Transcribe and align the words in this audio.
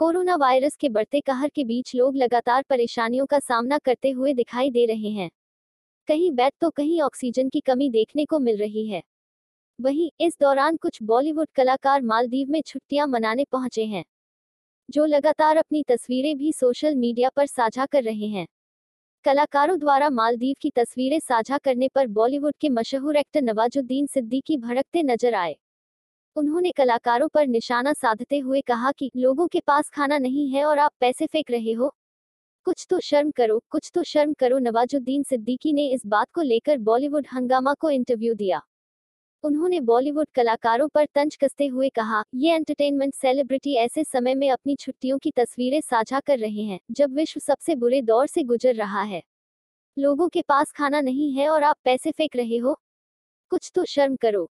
Corona 0.00 0.34
virus 0.36 0.76
के 0.76 0.88
बढ़ते 0.88 1.20
कहर 1.20 1.48
के 1.48 1.62
बीच 1.64 1.94
लोग 1.94 2.16
लगातार 2.16 2.62
परेशानियों 2.62 3.24
का 3.26 3.38
सामना 3.38 3.78
करते 3.78 4.10
हुए 4.10 4.34
दिखाई 4.34 4.70
दे 4.70 4.84
रहे 4.86 5.10
हैं। 5.10 5.28
कहीं 6.08 6.30
बेड 6.32 6.52
तो 6.60 6.70
कहीं 6.70 7.00
ऑक्सीजन 7.02 7.48
की 7.48 7.60
कमी 7.60 7.88
देखने 7.90 8.24
को 8.24 8.38
मिल 8.38 8.56
रही 8.56 8.86
है। 8.88 9.02
वहीं 9.78 10.10
इस 10.20 10.36
दौरान 10.40 10.76
कुछ 10.76 11.02
बॉलीवुड 11.02 11.48
कलाकार 11.54 12.02
मालदीव 12.02 12.50
में 12.50 12.60
छुट्टियाँ 12.62 13.06
मनाने 13.06 13.44
पहुँचे 13.52 13.84
हैं, 13.86 14.04
जो 14.88 15.06
लगातार 15.06 15.56
अपनी 15.56 15.82
तस्वीरें 15.88 16.36
भी 16.38 16.52
सोशल 16.52 16.94
मीडिया 16.96 17.30
पर 17.36 17.46
साझा 17.46 17.86
कर 17.86 18.02
रहे 18.04 18.26
हैं। 18.28 18.46
कलाकारों 19.24 19.78
द्वारा 19.78 20.10
मालदीव 20.12 20.54
की 20.60 20.70
तस्वीरें 20.70 21.20
साझा 21.20 21.58
करने 21.58 21.88
पर 21.88 22.06
बॉलीवुड 22.08 22.54
के 22.60 22.68
मशहूर 22.70 23.16
एक्टर 23.16 23.42
नवाजुद्दीन 23.42 24.06
सिद्दीकी 24.06 24.56
भड़कते 24.58 25.02
नज़र 25.04 25.34
आए। 25.36 25.56
उन्होंने 26.38 26.72
कलाकारों 26.72 27.28
पर 27.28 27.46
निशाना 27.46 27.92
साधते 27.92 28.38
हुए 28.38 28.60
कहा 28.60 28.92
कि, 28.92 29.10
लोगों 29.16 29.46
के 29.48 29.60
पास 29.60 29.90
खाना 29.90 30.18
नहीं 30.18 30.48
है 30.50 30.64
और 30.64 30.78
आप 30.78 30.92
पैसे 31.00 31.26
फेंक 31.26 31.50
रहे 31.50 31.72
हो। 31.72 31.94
कुछ 32.64 32.86
तो 32.90 33.00
शर्म 33.00 33.30
करो, 33.30 33.62
कुछ 33.70 33.90
तो 33.94 34.02
शर्म 34.02 34.32
करो। 34.32 34.58
नवाजुद्दीन 34.58 35.22
सिद्दीकी 35.22 35.72
ने 35.72 35.88
इस 35.88 36.06
बात 36.06 36.26
को 36.34 36.42
लेकर 36.42 36.78
बॉलीवुड 36.78 37.26
हंगामा 37.32 37.74
को 37.74 37.90
इंटरव्यू 37.90 38.34
दिया। 38.34 38.62
उन्होंने 39.44 39.80
बॉलीवुड 39.80 40.26
कलाकारों 40.34 40.88
पर 40.88 41.06
तंज 41.14 41.36
कसते 41.36 41.66
हुए 41.66 41.88
कहा, 41.88 42.24
ये 42.34 42.54
एंटरटेनमेंट 42.54 43.14
सेलिब्रिटी 43.14 43.74
ऐसे 43.74 44.04
समय 44.04 44.34
में 44.34 44.50
अपनी 44.50 44.76
छुट्टियों 44.76 45.18
की 45.18 45.30
तस्वीरें 45.30 45.80
साझा 45.80 46.20
कर 46.20 46.38
रहे 46.38 46.62
हैं, 46.62 46.80
जब 46.90 47.14
विश्व 47.14 47.40
सबसे 47.40 47.74
बुरे 47.74 48.02
दौर 48.02 48.26
से 48.26 48.42
गुजर 48.42 48.74
रहा 48.74 49.02
है। 49.02 49.22
लोगों 49.98 50.28
के 50.28 50.42
पास 50.42 50.72
खाना 50.72 51.00
नहीं 51.00 51.32
है 51.32 51.48
और 51.48 51.62
आप 51.62 51.76
पैसे 51.84 52.10
फेंक 52.10 52.36
रहे 52.36 52.56
हो। 52.56 52.80
कुछ 53.50 53.72
तो 53.74 53.84
शर्म 53.84 54.16
करो। 54.16 54.46